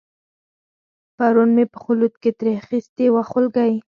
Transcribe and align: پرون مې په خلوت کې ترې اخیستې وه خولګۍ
پرون 1.17 1.49
مې 1.55 1.65
په 1.71 1.77
خلوت 1.83 2.13
کې 2.21 2.31
ترې 2.39 2.51
اخیستې 2.61 3.05
وه 3.13 3.23
خولګۍ 3.29 3.73